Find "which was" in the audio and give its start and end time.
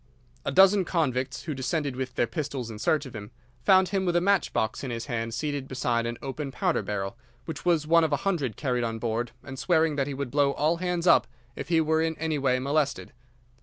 7.45-7.85